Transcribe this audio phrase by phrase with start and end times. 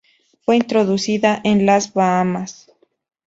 [0.39, 2.71] Fue introducida en las Bahamas.